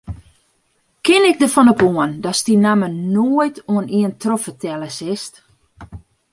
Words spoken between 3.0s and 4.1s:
noait oan